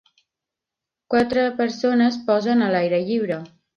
Quatre 1.13 1.43
persones 1.59 2.17
posen 2.31 2.65
a 2.65 2.71
l'aire 2.77 3.03
lliure. 3.11 3.39